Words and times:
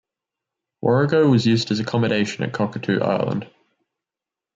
"Warrego" 0.83 1.29
was 1.29 1.45
used 1.45 1.69
as 1.69 1.79
accommodation 1.79 2.43
at 2.43 2.53
Cockatoo 2.53 3.01
Island. 3.01 3.47